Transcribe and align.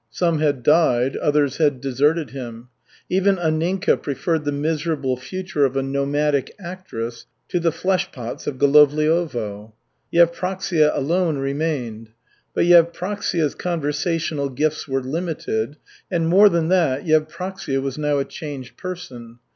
Some 0.09 0.39
had 0.39 0.63
died, 0.63 1.15
others 1.17 1.57
had 1.57 1.79
deserted 1.79 2.31
him. 2.31 2.69
Even 3.07 3.35
Anninka 3.35 4.01
preferred 4.01 4.45
the 4.45 4.51
miserable 4.51 5.15
future 5.15 5.63
of 5.63 5.77
a 5.77 5.83
nomadic 5.83 6.51
actress 6.59 7.27
to 7.49 7.59
the 7.59 7.71
flesh 7.71 8.11
pots 8.11 8.47
of 8.47 8.57
Golovliovo. 8.57 9.73
Yevpraksia 10.11 10.89
alone 10.97 11.37
remained. 11.37 12.09
But 12.55 12.65
Yevpraksia's 12.65 13.53
conversational 13.53 14.49
gifts 14.49 14.87
were 14.87 15.03
limited, 15.03 15.77
and, 16.09 16.27
more 16.27 16.49
than 16.49 16.69
that, 16.69 17.05
Yevpraksia 17.05 17.79
was 17.79 17.99
now 17.99 18.17
a 18.17 18.25
changed 18.25 18.77
person. 18.77 19.37